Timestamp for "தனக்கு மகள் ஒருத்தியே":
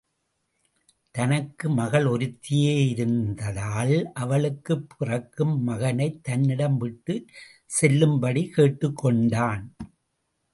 1.15-2.87